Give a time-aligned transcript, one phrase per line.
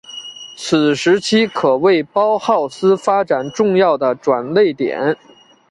[0.55, 5.15] 此时期可谓包浩斯发展重要的转捩点。